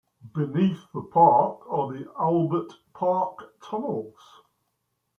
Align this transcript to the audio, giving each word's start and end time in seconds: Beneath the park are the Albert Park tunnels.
Beneath 0.33 0.91
the 0.95 1.03
park 1.03 1.59
are 1.69 1.93
the 1.93 2.11
Albert 2.19 2.73
Park 2.91 3.53
tunnels. 3.63 4.41